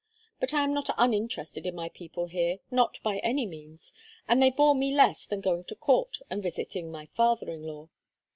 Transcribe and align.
But 0.39 0.51
I 0.55 0.63
am 0.63 0.73
not 0.73 0.89
uninterested 0.97 1.67
in 1.67 1.75
my 1.75 1.87
people 1.87 2.25
here, 2.25 2.57
not 2.71 2.97
by 3.03 3.19
any 3.19 3.45
means, 3.45 3.93
and 4.27 4.41
they 4.41 4.49
bore 4.49 4.73
me 4.73 4.91
less 4.95 5.27
than 5.27 5.41
going 5.41 5.63
to 5.65 5.75
court 5.75 6.17
and 6.27 6.41
visiting 6.41 6.89
my 6.91 7.05
father 7.13 7.51
in 7.51 7.61
law. 7.61 7.87